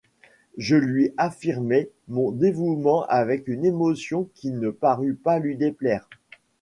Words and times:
Je 0.57 0.75
lui 0.75 1.13
affirmai 1.17 1.91
mon 2.07 2.31
dévouement 2.31 3.05
avec 3.05 3.47
une 3.47 3.63
émotion 3.65 4.27
qui 4.33 4.49
ne 4.49 4.71
parut 4.71 5.13
pas 5.13 5.37
lui 5.37 5.57
déplaire. 5.57 6.09